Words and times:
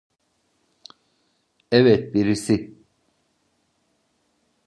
Evet, 1.71 2.13
birisi… 2.13 2.73